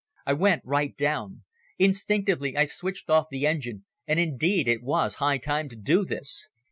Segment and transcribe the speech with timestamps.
[0.25, 1.43] I went right down.
[1.77, 6.49] Instinctively I switched off the engine and indeed it was high time to do this.